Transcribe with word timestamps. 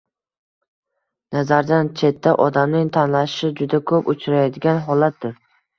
“nazardan 1.35 1.91
chetda” 2.01 2.35
odamning 2.47 2.91
tanlanishi 2.99 3.55
juda 3.61 3.85
ko‘p 3.95 4.13
uchraydigan 4.19 4.87
holatdir. 4.91 5.41